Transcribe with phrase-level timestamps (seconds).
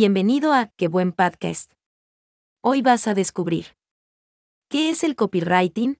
[0.00, 1.72] Bienvenido a Qué buen podcast.
[2.62, 3.74] Hoy vas a descubrir
[4.68, 5.98] ¿Qué es el copywriting?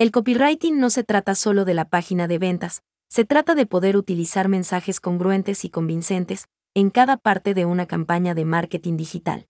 [0.00, 3.96] El copywriting no se trata solo de la página de ventas, se trata de poder
[3.96, 9.46] utilizar mensajes congruentes y convincentes en cada parte de una campaña de marketing digital.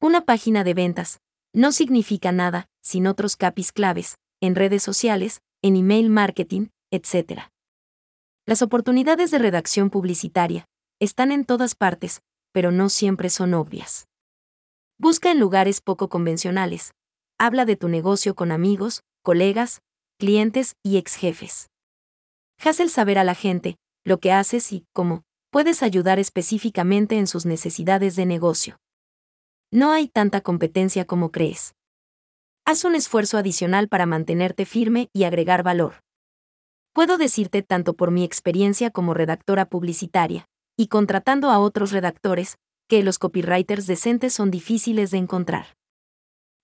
[0.00, 1.18] Una página de ventas
[1.52, 7.50] no significa nada sin otros capis claves, en redes sociales, en email marketing, etc.
[8.46, 10.66] Las oportunidades de redacción publicitaria
[11.00, 12.22] están en todas partes,
[12.52, 14.06] pero no siempre son obvias.
[14.98, 16.92] Busca en lugares poco convencionales.
[17.38, 19.80] Habla de tu negocio con amigos, colegas,
[20.18, 21.70] clientes y ex jefes.
[22.62, 27.26] Haz el saber a la gente lo que haces y cómo puedes ayudar específicamente en
[27.26, 28.76] sus necesidades de negocio.
[29.72, 31.74] No hay tanta competencia como crees.
[32.66, 36.02] Haz un esfuerzo adicional para mantenerte firme y agregar valor.
[36.92, 40.46] Puedo decirte tanto por mi experiencia como redactora publicitaria,
[40.80, 42.56] y contratando a otros redactores,
[42.88, 45.76] que los copywriters decentes son difíciles de encontrar.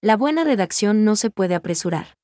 [0.00, 2.16] La buena redacción no se puede apresurar.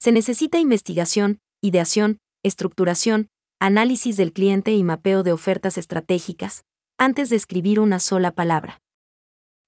[0.00, 3.28] Se necesita investigación, ideación, estructuración,
[3.60, 6.64] análisis del cliente y mapeo de ofertas estratégicas,
[6.98, 8.80] antes de escribir una sola palabra.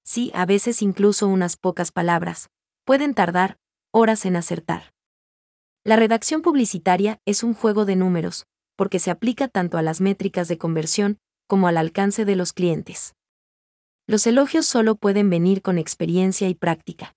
[0.02, 2.50] Sí, a veces incluso unas pocas palabras,
[2.84, 3.58] pueden tardar
[3.92, 4.92] horas en acertar.
[5.84, 10.48] La redacción publicitaria es un juego de números, porque se aplica tanto a las métricas
[10.48, 13.16] de conversión como al alcance de los clientes.
[14.06, 17.16] Los elogios solo pueden venir con experiencia y práctica.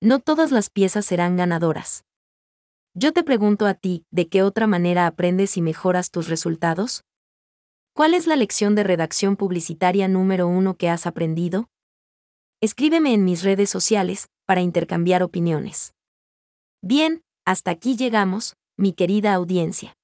[0.00, 2.04] No todas las piezas serán ganadoras.
[2.94, 7.04] Yo te pregunto a ti, ¿de qué otra manera aprendes y mejoras tus resultados?
[7.94, 11.68] ¿Cuál es la lección de redacción publicitaria número uno que has aprendido?
[12.60, 15.94] Escríbeme en mis redes sociales para intercambiar opiniones.
[16.82, 19.96] Bien, hasta aquí llegamos, mi querida audiencia.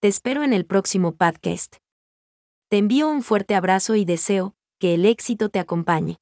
[0.00, 1.76] Te espero en el próximo podcast.
[2.68, 6.18] Te envío un fuerte abrazo y deseo que el éxito te acompañe.